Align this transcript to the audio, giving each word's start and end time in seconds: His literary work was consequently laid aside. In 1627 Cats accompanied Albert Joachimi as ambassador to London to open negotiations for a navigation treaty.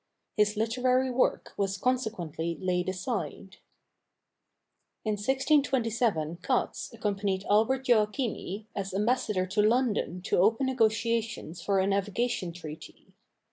His 0.35 0.57
literary 0.57 1.11
work 1.11 1.53
was 1.57 1.77
consequently 1.77 2.57
laid 2.59 2.89
aside. 2.89 3.57
In 5.05 5.11
1627 5.11 6.37
Cats 6.37 6.89
accompanied 6.91 7.45
Albert 7.47 7.85
Joachimi 7.87 8.65
as 8.75 8.95
ambassador 8.95 9.45
to 9.45 9.61
London 9.61 10.23
to 10.23 10.39
open 10.39 10.65
negotiations 10.65 11.61
for 11.61 11.77
a 11.79 11.85
navigation 11.85 12.51
treaty. 12.51 13.13